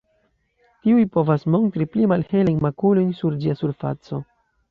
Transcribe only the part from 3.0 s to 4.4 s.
sur ĝia surfaco.